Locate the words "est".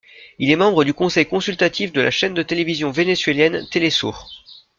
0.49-0.55